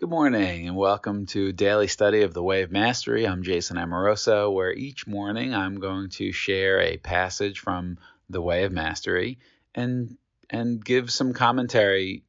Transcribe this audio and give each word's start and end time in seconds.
Good 0.00 0.08
morning 0.08 0.66
and 0.66 0.78
welcome 0.78 1.26
to 1.26 1.52
Daily 1.52 1.86
Study 1.86 2.22
of 2.22 2.32
the 2.32 2.42
Way 2.42 2.62
of 2.62 2.70
Mastery. 2.70 3.26
I'm 3.28 3.42
Jason 3.42 3.76
Amoroso, 3.76 4.50
where 4.50 4.72
each 4.72 5.06
morning 5.06 5.54
I'm 5.54 5.78
going 5.78 6.08
to 6.12 6.32
share 6.32 6.80
a 6.80 6.96
passage 6.96 7.60
from 7.60 7.98
the 8.30 8.40
Way 8.40 8.64
of 8.64 8.72
Mastery 8.72 9.40
and 9.74 10.16
and 10.48 10.82
give 10.82 11.10
some 11.10 11.34
commentary 11.34 12.24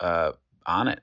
uh, 0.00 0.32
on 0.64 0.88
it. 0.88 1.02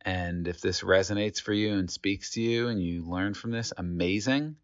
And 0.00 0.48
if 0.48 0.62
this 0.62 0.80
resonates 0.80 1.42
for 1.42 1.52
you 1.52 1.74
and 1.74 1.90
speaks 1.90 2.30
to 2.30 2.40
you 2.40 2.68
and 2.68 2.82
you 2.82 3.04
learn 3.04 3.34
from 3.34 3.50
this, 3.50 3.70
amazing. 3.76 4.56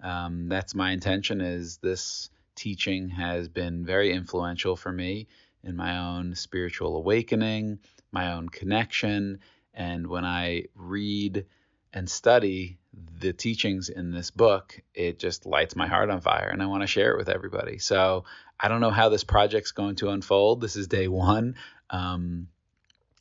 Um, 0.00 0.48
that's 0.48 0.72
my 0.72 0.92
intention. 0.92 1.40
Is 1.40 1.78
this 1.78 2.30
teaching 2.54 3.08
has 3.08 3.48
been 3.48 3.84
very 3.84 4.12
influential 4.12 4.76
for 4.76 4.92
me 4.92 5.26
in 5.64 5.74
my 5.74 5.98
own 5.98 6.36
spiritual 6.36 6.96
awakening, 6.96 7.80
my 8.12 8.34
own 8.34 8.48
connection 8.48 9.40
and 9.78 10.08
when 10.08 10.24
I 10.24 10.64
read 10.74 11.46
and 11.94 12.10
study 12.10 12.78
the 13.20 13.32
teachings 13.32 13.88
in 13.88 14.10
this 14.10 14.32
book, 14.32 14.78
it 14.92 15.20
just 15.20 15.46
lights 15.46 15.76
my 15.76 15.86
heart 15.86 16.10
on 16.10 16.20
fire 16.20 16.48
and 16.48 16.60
I 16.60 16.66
want 16.66 16.82
to 16.82 16.88
share 16.88 17.12
it 17.12 17.16
with 17.16 17.28
everybody. 17.28 17.78
So 17.78 18.24
I 18.58 18.66
don't 18.66 18.80
know 18.80 18.90
how 18.90 19.08
this 19.08 19.22
project's 19.22 19.70
going 19.70 19.94
to 19.96 20.10
unfold. 20.10 20.60
This 20.60 20.74
is 20.74 20.88
day 20.88 21.06
one. 21.06 21.54
Um, 21.90 22.48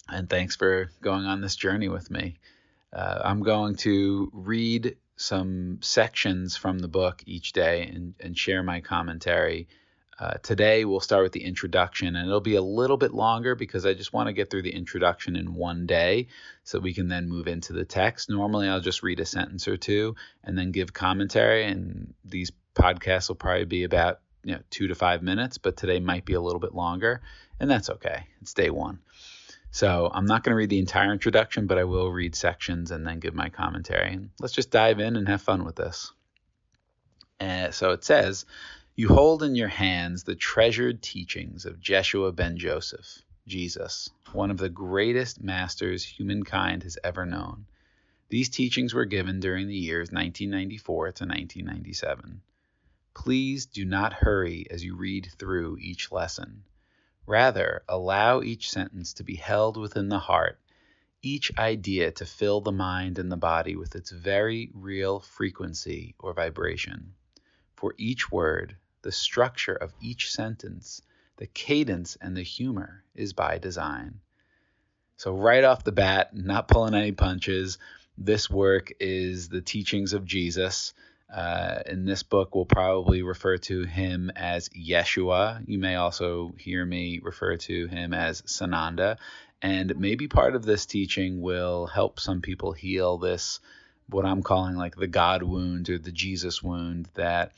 and 0.10 0.28
thanks 0.28 0.56
for 0.56 0.92
going 1.00 1.26
on 1.26 1.42
this 1.42 1.56
journey 1.56 1.90
with 1.90 2.10
me. 2.10 2.38
Uh, 2.92 3.22
I'm 3.24 3.44
going 3.44 3.76
to 3.78 4.32
read 4.34 4.98
some 5.16 5.78
sections 5.82 6.58
from 6.58 6.80
the 6.80 6.88
book 6.88 7.22
each 7.28 7.54
day 7.54 7.84
and, 7.84 8.16
and 8.20 8.36
share 8.36 8.64
my 8.64 8.82
commentary 8.82 9.68
uh, 10.20 10.34
today 10.42 10.84
we'll 10.84 11.00
start 11.00 11.24
with 11.24 11.32
the 11.32 11.44
introduction, 11.44 12.16
and 12.16 12.28
it'll 12.28 12.42
be 12.42 12.56
a 12.56 12.62
little 12.62 12.98
bit 12.98 13.14
longer 13.14 13.54
because 13.54 13.86
I 13.86 13.94
just 13.94 14.14
want 14.14 14.28
to 14.28 14.34
get 14.34 14.50
through 14.50 14.64
the 14.64 14.74
introduction 14.74 15.36
in 15.36 15.54
one 15.54 15.86
day 15.86 16.28
so 16.64 16.80
we 16.80 16.94
can 16.94 17.08
then 17.08 17.30
move 17.30 17.48
into 17.48 17.74
the 17.74 17.86
text. 17.86 18.30
Normally, 18.30 18.68
I'll 18.68 18.80
just 18.80 19.04
read 19.04 19.20
a 19.20 19.26
sentence 19.26 19.68
or 19.68 19.78
two 19.78 20.16
and 20.44 20.58
then 20.58 20.72
give 20.72 20.92
commentary, 20.92 21.66
and 21.66 22.16
these 22.26 22.52
podcasts 22.74 23.30
will 23.30 23.36
probably 23.36 23.66
be 23.66 23.84
about 23.84 24.20
you 24.44 24.54
know 24.54 24.62
two 24.72 24.88
to 24.88 24.96
five 24.96 25.22
minutes, 25.22 25.60
but 25.60 25.78
today 25.78 26.00
might 26.00 26.26
be 26.26 26.34
a 26.34 26.42
little 26.42 26.60
bit 26.60 26.74
longer, 26.74 27.22
and 27.60 27.70
that's 27.70 27.90
okay. 27.92 28.26
It's 28.42 28.56
day 28.56 28.72
one. 28.72 29.00
So 29.70 30.10
I'm 30.12 30.26
not 30.26 30.44
going 30.44 30.54
to 30.54 30.58
read 30.58 30.72
the 30.72 30.80
entire 30.80 31.12
introduction, 31.12 31.68
but 31.68 31.78
I 31.78 31.84
will 31.84 32.12
read 32.12 32.34
sections 32.34 32.90
and 32.90 33.06
then 33.06 33.20
give 33.20 33.36
my 33.36 33.50
commentary. 33.50 34.18
Let's 34.40 34.54
just 34.54 34.72
dive 34.72 35.00
in 35.00 35.16
and 35.16 35.28
have 35.28 35.42
fun 35.42 35.66
with 35.66 35.76
this. 35.76 36.12
Uh, 37.40 37.70
so 37.70 37.92
it 37.92 38.04
says, 38.04 38.46
you 39.00 39.08
hold 39.08 39.44
in 39.44 39.54
your 39.54 39.68
hands 39.68 40.24
the 40.24 40.34
treasured 40.34 41.04
teachings 41.04 41.68
of 41.68 41.80
Jeshua 41.80 42.32
ben 42.32 42.58
Joseph, 42.58 43.22
Jesus, 43.46 44.10
one 44.32 44.50
of 44.50 44.58
the 44.58 44.70
greatest 44.70 45.40
masters 45.40 46.04
humankind 46.04 46.82
has 46.82 46.98
ever 47.04 47.24
known. 47.24 47.68
These 48.30 48.50
teachings 48.50 48.96
were 48.96 49.06
given 49.06 49.40
during 49.40 49.68
the 49.68 49.76
years 49.76 50.08
1994 50.08 51.06
to 51.12 51.26
1997. 51.26 52.42
Please 53.14 53.68
do 53.68 53.86
not 53.86 54.14
hurry 54.14 54.66
as 54.72 54.84
you 54.84 54.96
read 54.96 55.30
through 55.38 55.78
each 55.80 56.12
lesson. 56.12 56.64
Rather, 57.28 57.84
allow 57.88 58.42
each 58.42 58.72
sentence 58.72 59.14
to 59.14 59.24
be 59.24 59.36
held 59.36 59.78
within 59.78 60.10
the 60.10 60.18
heart, 60.18 60.60
each 61.22 61.56
idea 61.60 62.12
to 62.14 62.26
fill 62.26 62.62
the 62.62 62.72
mind 62.72 63.20
and 63.20 63.32
the 63.32 63.38
body 63.38 63.76
with 63.76 63.96
its 63.96 64.10
very 64.10 64.72
real 64.74 65.20
frequency 65.20 66.16
or 66.18 66.34
vibration. 66.34 67.14
For 67.76 67.94
each 68.00 68.32
word, 68.32 68.76
the 69.08 69.12
structure 69.14 69.74
of 69.74 69.94
each 70.02 70.30
sentence, 70.30 71.02
the 71.38 71.48
cadence 71.48 72.18
and 72.20 72.36
the 72.36 72.44
humor 72.44 73.06
is 73.16 73.32
by 73.32 73.58
design. 73.58 74.20
So, 75.16 75.32
right 75.34 75.64
off 75.64 75.86
the 75.86 75.94
bat, 75.94 76.36
not 76.36 76.68
pulling 76.68 76.94
any 76.94 77.14
punches, 77.14 77.78
this 78.18 78.50
work 78.50 78.92
is 79.00 79.48
the 79.48 79.62
teachings 79.62 80.12
of 80.12 80.26
Jesus. 80.26 80.94
Uh, 81.34 81.80
in 81.86 82.04
this 82.04 82.22
book, 82.22 82.54
we'll 82.54 82.66
probably 82.66 83.22
refer 83.24 83.56
to 83.60 83.84
him 83.84 84.30
as 84.36 84.68
Yeshua. 84.68 85.66
You 85.66 85.80
may 85.80 85.96
also 85.96 86.54
hear 86.58 86.84
me 86.86 87.22
refer 87.24 87.56
to 87.56 87.88
him 87.88 88.14
as 88.14 88.42
Sananda. 88.42 89.20
And 89.62 89.98
maybe 89.98 90.28
part 90.28 90.54
of 90.54 90.66
this 90.66 90.86
teaching 90.86 91.40
will 91.40 91.88
help 91.88 92.20
some 92.20 92.42
people 92.42 92.74
heal 92.74 93.18
this, 93.18 93.62
what 94.10 94.26
I'm 94.26 94.44
calling 94.44 94.76
like 94.76 94.98
the 94.98 95.08
God 95.08 95.44
wound 95.44 95.90
or 95.90 95.98
the 95.98 96.12
Jesus 96.12 96.62
wound 96.62 97.08
that 97.14 97.54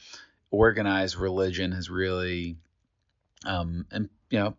organized 0.52 1.16
religion 1.16 1.72
has 1.72 1.90
really, 1.90 2.58
um, 3.46 3.86
and 3.92 4.10
you 4.30 4.40
know, 4.40 4.56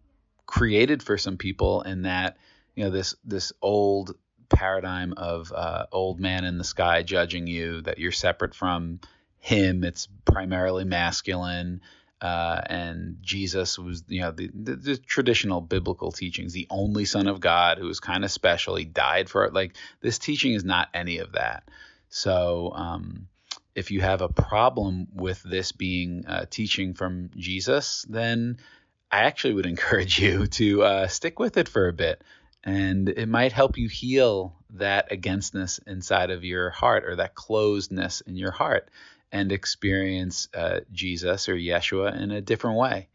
created 0.46 1.02
for 1.02 1.16
some 1.16 1.36
people 1.36 1.82
in 1.82 2.02
that 2.02 2.36
you 2.74 2.84
know 2.84 2.90
this 2.90 3.14
this 3.24 3.52
old 3.62 4.14
paradigm 4.48 5.14
of 5.16 5.52
uh, 5.54 5.86
old 5.92 6.20
man 6.20 6.44
in 6.44 6.58
the 6.58 6.64
sky 6.64 7.02
judging 7.02 7.46
you 7.46 7.80
that 7.82 7.98
you're 7.98 8.12
separate 8.12 8.54
from 8.54 9.00
him. 9.38 9.84
It's 9.84 10.08
primarily 10.24 10.84
masculine. 10.84 11.80
Uh, 12.20 12.60
and 12.66 13.16
Jesus 13.22 13.78
was, 13.78 14.04
you 14.08 14.20
know, 14.20 14.30
the, 14.30 14.50
the, 14.52 14.76
the, 14.76 14.96
traditional 14.98 15.62
biblical 15.62 16.12
teachings, 16.12 16.52
the 16.52 16.66
only 16.68 17.06
Son 17.06 17.26
of 17.26 17.40
God 17.40 17.78
who 17.78 17.86
was 17.86 17.98
kind 17.98 18.26
of 18.26 18.30
special. 18.30 18.76
He 18.76 18.84
died 18.84 19.30
for 19.30 19.46
it. 19.46 19.54
Like 19.54 19.74
this 20.02 20.18
teaching 20.18 20.52
is 20.52 20.62
not 20.62 20.90
any 20.92 21.18
of 21.18 21.32
that. 21.32 21.66
So, 22.10 22.72
um, 22.74 23.28
if 23.74 23.90
you 23.90 24.00
have 24.00 24.20
a 24.20 24.28
problem 24.28 25.08
with 25.14 25.42
this 25.42 25.72
being 25.72 26.26
uh, 26.26 26.46
teaching 26.50 26.94
from 26.94 27.30
Jesus, 27.36 28.04
then 28.08 28.58
I 29.10 29.20
actually 29.20 29.54
would 29.54 29.66
encourage 29.74 30.18
you 30.18 30.46
to 30.46 30.82
uh, 30.82 31.08
stick 31.08 31.38
with 31.38 31.56
it 31.56 31.68
for 31.68 31.88
a 31.88 31.92
bit. 31.92 32.22
And 32.62 33.08
it 33.08 33.28
might 33.28 33.52
help 33.52 33.78
you 33.78 33.88
heal 33.88 34.54
that 34.74 35.10
againstness 35.12 35.80
inside 35.86 36.30
of 36.30 36.44
your 36.44 36.70
heart 36.70 37.04
or 37.04 37.16
that 37.16 37.34
closedness 37.34 38.20
in 38.26 38.36
your 38.36 38.50
heart 38.50 38.90
and 39.32 39.50
experience 39.50 40.48
uh, 40.54 40.80
Jesus 40.92 41.48
or 41.48 41.54
Yeshua 41.54 42.20
in 42.20 42.30
a 42.30 42.40
different 42.40 42.76
way. 42.76 43.08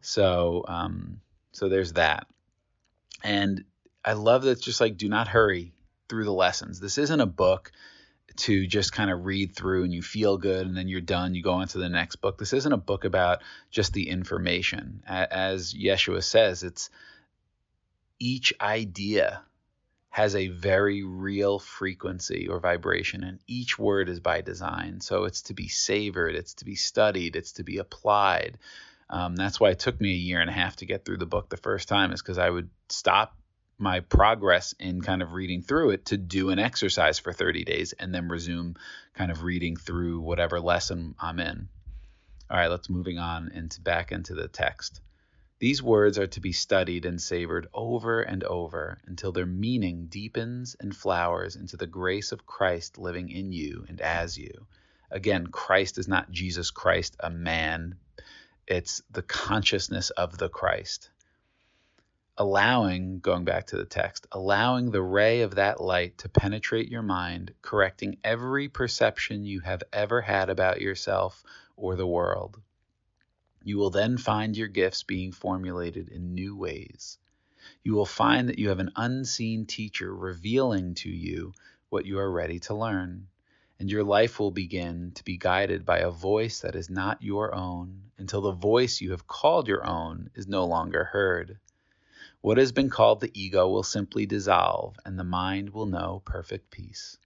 So, 0.00 0.64
um, 0.66 1.20
so 1.52 1.68
there's 1.68 1.92
that. 1.94 2.26
And 3.22 3.64
I 4.04 4.14
love 4.14 4.42
that. 4.42 4.52
it's 4.52 4.62
Just 4.62 4.80
like, 4.80 4.96
do 4.96 5.08
not 5.08 5.28
hurry 5.28 5.74
through 6.08 6.24
the 6.24 6.32
lessons. 6.32 6.80
This 6.80 6.98
isn't 6.98 7.20
a 7.20 7.26
book 7.26 7.70
to 8.36 8.66
just 8.66 8.92
kind 8.92 9.10
of 9.10 9.24
read 9.24 9.56
through 9.56 9.84
and 9.84 9.92
you 9.92 10.02
feel 10.02 10.38
good 10.38 10.66
and 10.66 10.76
then 10.76 10.88
you're 10.88 11.00
done, 11.00 11.34
you 11.34 11.42
go 11.42 11.54
on 11.54 11.68
to 11.68 11.78
the 11.78 11.88
next 11.88 12.16
book. 12.16 12.38
This 12.38 12.52
isn't 12.52 12.72
a 12.72 12.76
book 12.76 13.04
about 13.04 13.42
just 13.70 13.92
the 13.92 14.08
information. 14.08 15.02
As 15.06 15.74
Yeshua 15.74 16.22
says, 16.22 16.62
it's 16.62 16.90
each 18.20 18.52
idea 18.60 19.42
has 20.10 20.34
a 20.34 20.48
very 20.48 21.02
real 21.04 21.58
frequency 21.58 22.48
or 22.48 22.58
vibration, 22.58 23.22
and 23.22 23.38
each 23.46 23.78
word 23.78 24.08
is 24.08 24.20
by 24.20 24.40
design. 24.40 25.00
So 25.00 25.24
it's 25.24 25.42
to 25.42 25.54
be 25.54 25.68
savored, 25.68 26.34
it's 26.34 26.54
to 26.54 26.64
be 26.64 26.74
studied, 26.74 27.36
it's 27.36 27.52
to 27.52 27.62
be 27.62 27.78
applied. 27.78 28.58
Um, 29.10 29.36
that's 29.36 29.60
why 29.60 29.70
it 29.70 29.78
took 29.78 30.00
me 30.00 30.10
a 30.10 30.16
year 30.16 30.40
and 30.40 30.50
a 30.50 30.52
half 30.52 30.76
to 30.76 30.86
get 30.86 31.04
through 31.04 31.18
the 31.18 31.26
book 31.26 31.48
the 31.48 31.56
first 31.56 31.88
time, 31.88 32.12
is 32.12 32.20
because 32.20 32.38
I 32.38 32.50
would 32.50 32.68
stop 32.88 33.37
my 33.78 34.00
progress 34.00 34.74
in 34.80 35.00
kind 35.00 35.22
of 35.22 35.32
reading 35.32 35.62
through 35.62 35.90
it 35.90 36.06
to 36.06 36.16
do 36.16 36.50
an 36.50 36.58
exercise 36.58 37.18
for 37.18 37.32
30 37.32 37.64
days 37.64 37.92
and 37.92 38.12
then 38.12 38.28
resume 38.28 38.76
kind 39.14 39.30
of 39.30 39.44
reading 39.44 39.76
through 39.76 40.20
whatever 40.20 40.60
lesson 40.60 41.14
I'm 41.20 41.38
in. 41.38 41.68
All 42.50 42.56
right, 42.56 42.70
let's 42.70 42.90
moving 42.90 43.18
on 43.18 43.52
into 43.52 43.80
back 43.80 44.10
into 44.10 44.34
the 44.34 44.48
text. 44.48 45.00
These 45.60 45.82
words 45.82 46.18
are 46.18 46.26
to 46.28 46.40
be 46.40 46.52
studied 46.52 47.04
and 47.04 47.20
savored 47.20 47.68
over 47.72 48.20
and 48.20 48.42
over 48.44 48.98
until 49.06 49.32
their 49.32 49.46
meaning 49.46 50.06
deepens 50.06 50.76
and 50.80 50.96
flowers 50.96 51.56
into 51.56 51.76
the 51.76 51.86
grace 51.86 52.32
of 52.32 52.46
Christ 52.46 52.98
living 52.98 53.28
in 53.28 53.52
you 53.52 53.84
and 53.88 54.00
as 54.00 54.38
you. 54.38 54.66
Again, 55.10 55.46
Christ 55.46 55.98
is 55.98 56.08
not 56.08 56.30
Jesus 56.30 56.70
Christ, 56.70 57.16
a 57.20 57.30
man. 57.30 57.96
It's 58.66 59.02
the 59.10 59.22
consciousness 59.22 60.10
of 60.10 60.36
the 60.38 60.48
Christ 60.48 61.10
allowing, 62.40 63.18
going 63.18 63.44
back 63.44 63.66
to 63.66 63.76
the 63.76 63.84
text, 63.84 64.28
allowing 64.30 64.92
the 64.92 65.02
ray 65.02 65.40
of 65.40 65.56
that 65.56 65.80
light 65.80 66.16
to 66.18 66.28
penetrate 66.28 66.88
your 66.88 67.02
mind, 67.02 67.52
correcting 67.62 68.16
every 68.22 68.68
perception 68.68 69.44
you 69.44 69.58
have 69.58 69.82
ever 69.92 70.20
had 70.20 70.48
about 70.48 70.80
yourself 70.80 71.42
or 71.76 71.96
the 71.96 72.06
world. 72.06 72.60
You 73.64 73.76
will 73.76 73.90
then 73.90 74.18
find 74.18 74.56
your 74.56 74.68
gifts 74.68 75.02
being 75.02 75.32
formulated 75.32 76.10
in 76.10 76.32
new 76.32 76.56
ways. 76.56 77.18
You 77.82 77.94
will 77.94 78.06
find 78.06 78.48
that 78.48 78.58
you 78.60 78.68
have 78.68 78.78
an 78.78 78.92
unseen 78.94 79.66
teacher 79.66 80.14
revealing 80.14 80.94
to 80.94 81.10
you 81.10 81.54
what 81.88 82.06
you 82.06 82.20
are 82.20 82.30
ready 82.30 82.60
to 82.60 82.74
learn, 82.74 83.26
and 83.80 83.90
your 83.90 84.04
life 84.04 84.38
will 84.38 84.52
begin 84.52 85.10
to 85.16 85.24
be 85.24 85.38
guided 85.38 85.84
by 85.84 85.98
a 85.98 86.10
voice 86.10 86.60
that 86.60 86.76
is 86.76 86.88
not 86.88 87.20
your 87.20 87.52
own 87.52 88.10
until 88.16 88.42
the 88.42 88.52
voice 88.52 89.00
you 89.00 89.10
have 89.10 89.26
called 89.26 89.66
your 89.66 89.84
own 89.84 90.30
is 90.36 90.46
no 90.46 90.64
longer 90.66 91.02
heard. 91.02 91.58
What 92.40 92.58
has 92.58 92.72
been 92.72 92.88
called 92.88 93.20
the 93.20 93.30
ego 93.34 93.68
will 93.68 93.82
simply 93.82 94.26
dissolve, 94.26 94.96
and 95.04 95.18
the 95.18 95.24
mind 95.24 95.70
will 95.70 95.86
know 95.86 96.22
perfect 96.24 96.70
peace. 96.70 97.18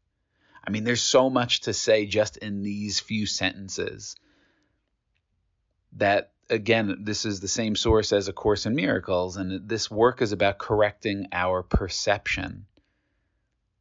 I 0.64 0.70
mean, 0.70 0.84
there's 0.84 1.02
so 1.02 1.28
much 1.28 1.60
to 1.62 1.74
say 1.74 2.06
just 2.06 2.36
in 2.38 2.62
these 2.62 3.00
few 3.00 3.26
sentences 3.26 4.16
that, 5.94 6.32
again, 6.48 7.04
this 7.04 7.26
is 7.26 7.40
the 7.40 7.48
same 7.48 7.76
source 7.76 8.12
as 8.12 8.28
A 8.28 8.32
Course 8.32 8.64
in 8.64 8.74
Miracles, 8.74 9.36
and 9.36 9.68
this 9.68 9.90
work 9.90 10.22
is 10.22 10.32
about 10.32 10.58
correcting 10.58 11.28
our 11.32 11.62
perception. 11.62 12.66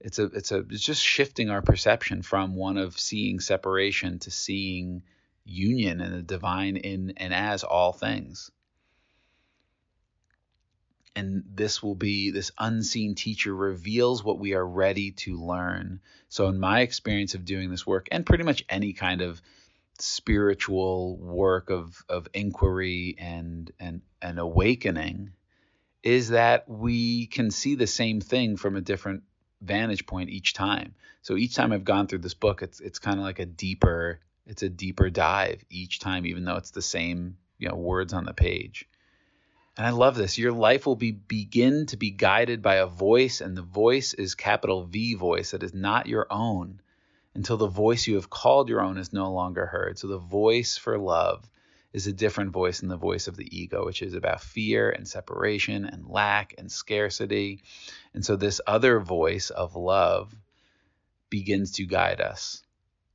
it's 0.01 0.19
a 0.19 0.25
it's 0.25 0.51
a 0.51 0.59
it's 0.69 0.83
just 0.83 1.01
shifting 1.01 1.49
our 1.49 1.61
perception 1.61 2.23
from 2.23 2.55
one 2.55 2.77
of 2.77 2.99
seeing 2.99 3.39
separation 3.39 4.19
to 4.19 4.31
seeing 4.31 5.03
union 5.45 6.01
and 6.01 6.13
the 6.13 6.21
divine 6.21 6.75
in 6.75 7.13
and 7.17 7.33
as 7.33 7.63
all 7.63 7.93
things 7.93 8.51
and 11.15 11.43
this 11.53 11.83
will 11.83 11.95
be 11.95 12.31
this 12.31 12.51
unseen 12.57 13.15
teacher 13.15 13.53
reveals 13.55 14.23
what 14.23 14.39
we 14.39 14.53
are 14.53 14.65
ready 14.65 15.11
to 15.11 15.37
learn. 15.37 15.99
So, 16.29 16.47
in 16.47 16.59
my 16.59 16.81
experience 16.81 17.35
of 17.35 17.45
doing 17.45 17.69
this 17.69 17.85
work, 17.85 18.07
and 18.11 18.25
pretty 18.25 18.43
much 18.43 18.63
any 18.69 18.93
kind 18.93 19.21
of 19.21 19.41
spiritual 19.99 21.17
work 21.17 21.69
of, 21.69 22.03
of 22.09 22.27
inquiry 22.33 23.15
and, 23.19 23.71
and, 23.79 24.01
and 24.21 24.39
awakening, 24.39 25.33
is 26.03 26.29
that 26.29 26.67
we 26.67 27.27
can 27.27 27.51
see 27.51 27.75
the 27.75 27.87
same 27.87 28.21
thing 28.21 28.57
from 28.57 28.75
a 28.75 28.81
different 28.81 29.23
vantage 29.61 30.05
point 30.05 30.29
each 30.29 30.53
time. 30.53 30.95
So 31.21 31.37
each 31.37 31.55
time 31.55 31.71
I've 31.71 31.83
gone 31.83 32.07
through 32.07 32.19
this 32.19 32.33
book, 32.33 32.61
it's 32.61 32.79
it's 32.79 32.99
kind 32.99 33.19
of 33.19 33.23
like 33.23 33.39
a 33.39 33.45
deeper 33.45 34.19
it's 34.47 34.63
a 34.63 34.69
deeper 34.69 35.09
dive 35.09 35.63
each 35.69 35.99
time, 35.99 36.25
even 36.25 36.45
though 36.45 36.55
it's 36.55 36.71
the 36.71 36.81
same 36.81 37.37
you 37.59 37.69
know 37.69 37.75
words 37.75 38.13
on 38.13 38.25
the 38.25 38.33
page. 38.33 38.87
And 39.77 39.87
I 39.87 39.91
love 39.91 40.15
this. 40.15 40.37
Your 40.37 40.51
life 40.51 40.85
will 40.85 40.97
be 40.97 41.11
begin 41.11 41.85
to 41.87 41.97
be 41.97 42.11
guided 42.11 42.61
by 42.61 42.75
a 42.75 42.85
voice, 42.85 43.39
and 43.39 43.55
the 43.55 43.61
voice 43.61 44.13
is 44.13 44.35
capital 44.35 44.83
V 44.83 45.13
voice 45.15 45.51
that 45.51 45.63
is 45.63 45.73
not 45.73 46.07
your 46.07 46.27
own 46.29 46.81
until 47.33 47.55
the 47.55 47.67
voice 47.67 48.05
you 48.07 48.15
have 48.15 48.29
called 48.29 48.67
your 48.67 48.81
own 48.81 48.97
is 48.97 49.13
no 49.13 49.31
longer 49.31 49.65
heard. 49.65 49.97
So 49.97 50.07
the 50.07 50.17
voice 50.17 50.77
for 50.77 50.97
love 50.97 51.49
is 51.93 52.07
a 52.07 52.13
different 52.13 52.51
voice 52.51 52.81
than 52.81 52.89
the 52.89 52.97
voice 52.97 53.27
of 53.27 53.37
the 53.37 53.57
ego, 53.57 53.85
which 53.85 54.01
is 54.01 54.13
about 54.13 54.41
fear 54.41 54.89
and 54.89 55.07
separation 55.07 55.85
and 55.85 56.05
lack 56.05 56.55
and 56.57 56.69
scarcity. 56.69 57.63
And 58.13 58.25
so 58.25 58.35
this 58.35 58.59
other 58.67 58.99
voice 58.99 59.49
of 59.49 59.75
love 59.77 60.35
begins 61.29 61.71
to 61.71 61.85
guide 61.85 62.19
us 62.19 62.61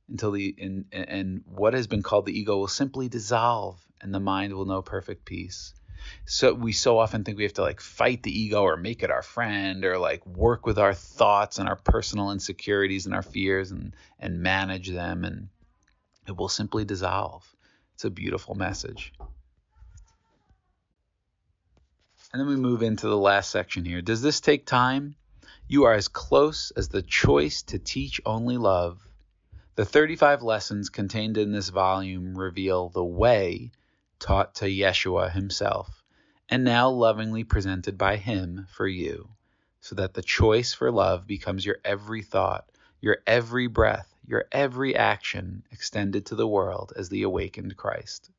until 0.09 0.31
the 0.31 0.55
and, 0.59 0.85
and 0.91 1.43
what 1.45 1.75
has 1.75 1.85
been 1.85 2.01
called 2.01 2.25
the 2.25 2.39
ego 2.39 2.57
will 2.57 2.67
simply 2.67 3.09
dissolve 3.09 3.79
and 4.01 4.11
the 4.13 4.19
mind 4.19 4.53
will 4.53 4.65
know 4.65 4.81
perfect 4.81 5.25
peace 5.25 5.73
so 6.25 6.53
we 6.53 6.71
so 6.71 6.99
often 6.99 7.23
think 7.23 7.37
we 7.37 7.43
have 7.43 7.53
to 7.53 7.61
like 7.61 7.81
fight 7.81 8.23
the 8.23 8.39
ego 8.39 8.61
or 8.63 8.77
make 8.77 9.03
it 9.03 9.11
our 9.11 9.21
friend 9.21 9.85
or 9.85 9.97
like 9.97 10.25
work 10.25 10.65
with 10.65 10.77
our 10.77 10.93
thoughts 10.93 11.57
and 11.57 11.67
our 11.67 11.75
personal 11.75 12.31
insecurities 12.31 13.05
and 13.05 13.15
our 13.15 13.21
fears 13.21 13.71
and 13.71 13.95
and 14.19 14.41
manage 14.41 14.89
them 14.89 15.23
and 15.23 15.49
it 16.27 16.35
will 16.35 16.49
simply 16.49 16.83
dissolve. 16.83 17.55
It's 17.93 18.05
a 18.05 18.09
beautiful 18.09 18.55
message. 18.55 19.13
And 22.31 22.41
then 22.41 22.47
we 22.47 22.57
move 22.57 22.83
into 22.83 23.07
the 23.07 23.17
last 23.17 23.49
section 23.49 23.85
here. 23.85 24.01
Does 24.01 24.21
this 24.21 24.41
take 24.41 24.65
time? 24.65 25.15
You 25.67 25.85
are 25.85 25.93
as 25.93 26.07
close 26.07 26.71
as 26.71 26.89
the 26.89 27.01
choice 27.01 27.63
to 27.63 27.79
teach 27.79 28.21
only 28.25 28.57
love. 28.57 29.01
The 29.75 29.85
35 29.85 30.43
lessons 30.43 30.89
contained 30.89 31.37
in 31.37 31.51
this 31.51 31.69
volume 31.69 32.37
reveal 32.37 32.89
the 32.89 33.03
way 33.03 33.71
taught 34.19 34.55
to 34.55 34.65
Yeshua 34.65 35.31
himself, 35.31 35.96
and 36.49 36.63
now 36.63 36.89
lovingly 36.89 37.43
presented 37.43 37.97
by 37.97 38.17
him 38.17 38.67
for 38.69 38.87
you, 38.87 39.29
so 39.81 39.95
that 39.95 40.13
the 40.13 40.21
choice 40.21 40.73
for 40.73 40.91
love 40.91 41.27
becomes 41.27 41.65
your 41.65 41.77
every 41.83 42.21
thought, 42.21 42.69
your 43.01 43.17
every 43.27 43.67
breath, 43.67 44.13
your 44.25 44.45
every 44.51 44.95
action 44.95 45.63
extended 45.71 46.25
to 46.25 46.35
the 46.35 46.47
world 46.47 46.93
as 46.95 47.09
the 47.09 47.23
awakened 47.23 47.75
Christ. 47.75 48.29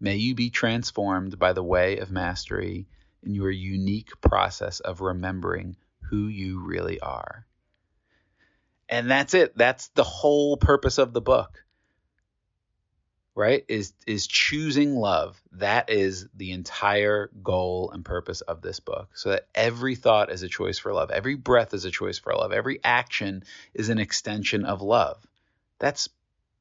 May 0.00 0.16
you 0.16 0.34
be 0.34 0.50
transformed 0.50 1.38
by 1.38 1.52
the 1.52 1.62
way 1.62 1.98
of 1.98 2.10
mastery 2.10 2.86
in 3.22 3.34
your 3.34 3.50
unique 3.50 4.18
process 4.22 4.80
of 4.80 5.00
remembering 5.02 5.76
who 6.08 6.26
you 6.26 6.60
really 6.60 7.00
are. 7.00 7.46
And 8.88 9.10
that's 9.10 9.34
it. 9.34 9.56
That's 9.56 9.88
the 9.88 10.04
whole 10.04 10.56
purpose 10.56 10.98
of 10.98 11.12
the 11.12 11.20
book 11.20 11.62
right 13.34 13.64
is 13.68 13.92
is 14.06 14.26
choosing 14.26 14.94
love. 14.96 15.40
That 15.52 15.90
is 15.90 16.28
the 16.34 16.52
entire 16.52 17.30
goal 17.42 17.90
and 17.92 18.04
purpose 18.04 18.40
of 18.42 18.62
this 18.62 18.80
book. 18.80 19.10
So 19.14 19.30
that 19.30 19.46
every 19.54 19.94
thought 19.94 20.30
is 20.30 20.42
a 20.42 20.48
choice 20.48 20.78
for 20.78 20.92
love. 20.92 21.10
Every 21.10 21.36
breath 21.36 21.74
is 21.74 21.84
a 21.84 21.90
choice 21.90 22.18
for 22.18 22.34
love. 22.34 22.52
Every 22.52 22.80
action 22.82 23.44
is 23.74 23.88
an 23.88 23.98
extension 23.98 24.64
of 24.64 24.82
love. 24.82 25.24
That's 25.78 26.08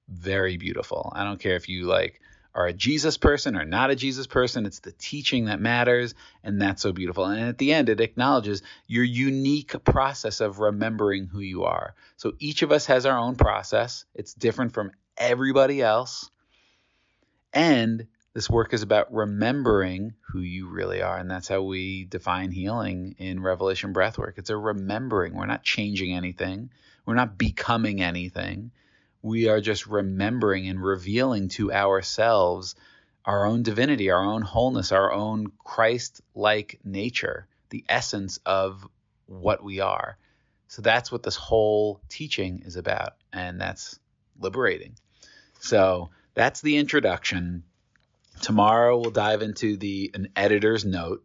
very 0.08 0.58
beautiful. 0.58 1.12
I 1.16 1.24
don't 1.24 1.40
care 1.40 1.56
if 1.56 1.70
you 1.70 1.86
like 1.86 2.22
are 2.56 2.66
a 2.66 2.74
jesus 2.74 3.16
person 3.18 3.56
or 3.56 3.64
not 3.64 3.92
a 3.92 3.96
jesus 3.96 4.26
person. 4.28 4.66
It's 4.66 4.80
the 4.80 4.92
teaching 4.92 5.46
that 5.46 5.62
matters 5.62 6.16
and 6.44 6.62
that's 6.62 6.82
so 6.82 6.92
beautiful. 6.92 7.26
And 7.26 7.48
at 7.48 7.58
the 7.58 7.74
end 7.74 7.90
it 7.90 8.02
acknowledges 8.02 8.64
your 8.88 9.04
unique 9.04 9.84
process 9.84 10.40
of 10.40 10.60
remembering 10.60 11.28
who 11.28 11.40
you 11.40 11.64
are. 11.66 11.94
So 12.18 12.34
each 12.40 12.64
of 12.64 12.72
us 12.72 12.88
has 12.88 13.06
our 13.06 13.18
own 13.18 13.36
process. 13.36 14.06
It's 14.16 14.34
different 14.34 14.74
from 14.74 14.92
everybody 15.18 15.82
else 15.82 16.30
and 17.54 18.08
this 18.34 18.50
work 18.50 18.74
is 18.74 18.84
about 18.84 19.14
remembering 19.14 20.14
who 20.22 20.40
you 20.40 20.68
really 20.68 21.02
are. 21.02 21.18
And 21.18 21.30
that's 21.30 21.48
how 21.48 21.64
we 21.64 22.06
define 22.06 22.52
healing 22.52 23.16
in 23.18 23.42
Revelation 23.42 23.94
Breathwork. 23.94 24.38
It's 24.38 24.50
a 24.50 24.58
remembering. 24.58 25.34
We're 25.34 25.46
not 25.46 25.64
changing 25.64 26.14
anything, 26.14 26.70
we're 27.06 27.16
not 27.16 27.38
becoming 27.38 28.02
anything. 28.02 28.72
We 29.22 29.50
are 29.50 29.60
just 29.60 29.88
remembering 29.88 30.70
and 30.70 30.82
revealing 30.82 31.50
to 31.50 31.74
ourselves 31.74 32.76
our 33.26 33.46
own 33.46 33.64
divinity, 33.64 34.12
our 34.12 34.24
own 34.24 34.42
wholeness, 34.42 34.94
our 34.94 35.12
own 35.12 35.52
Christ 35.64 36.22
like 36.34 36.80
nature, 36.86 37.48
the 37.70 37.84
essence 37.90 38.40
of 38.46 38.88
what 39.26 39.62
we 39.62 39.82
are. 39.82 40.18
So 40.70 40.82
that's 40.82 41.12
what 41.12 41.24
this 41.24 41.36
whole 41.36 42.00
teaching 42.08 42.64
is 42.66 42.78
about. 42.78 43.16
And 43.34 43.60
that's 43.60 44.00
liberating. 44.40 44.96
So 45.60 46.12
that's 46.40 46.62
the 46.62 46.78
introduction. 46.78 47.64
Tomorrow 48.40 48.98
we'll 48.98 49.12
dive 49.12 49.42
into 49.42 49.76
the 49.76 50.10
an 50.14 50.30
editor's 50.38 50.86
note, 50.86 51.22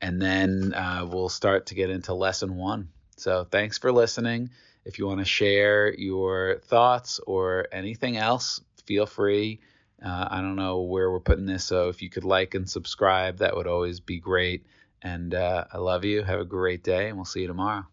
and 0.00 0.22
then 0.22 0.72
uh, 0.72 1.04
we'll 1.10 1.28
start 1.28 1.66
to 1.66 1.74
get 1.74 1.90
into 1.90 2.14
lesson 2.14 2.54
one. 2.54 2.90
So 3.16 3.44
thanks 3.50 3.76
for 3.78 3.90
listening. 3.90 4.50
If 4.84 5.00
you 5.00 5.06
want 5.08 5.18
to 5.18 5.24
share 5.24 5.92
your 5.92 6.60
thoughts 6.60 7.18
or 7.26 7.66
anything 7.72 8.18
else, 8.18 8.60
feel 8.84 9.06
free. 9.06 9.58
Uh, 10.00 10.28
I 10.30 10.40
don't 10.42 10.54
know 10.54 10.82
where 10.82 11.10
we're 11.10 11.18
putting 11.18 11.46
this, 11.46 11.64
so 11.64 11.88
if 11.88 12.00
you 12.00 12.08
could 12.08 12.22
like 12.22 12.54
and 12.54 12.70
subscribe, 12.70 13.38
that 13.38 13.56
would 13.56 13.66
always 13.66 13.98
be 13.98 14.20
great. 14.20 14.64
And 15.02 15.34
uh, 15.34 15.64
I 15.72 15.78
love 15.78 16.04
you. 16.04 16.22
Have 16.22 16.38
a 16.38 16.44
great 16.44 16.84
day, 16.84 17.08
and 17.08 17.16
we'll 17.16 17.24
see 17.24 17.40
you 17.40 17.48
tomorrow. 17.48 17.84